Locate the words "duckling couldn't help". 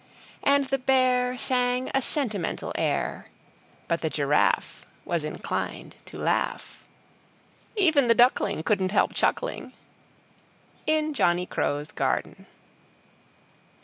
8.15-9.13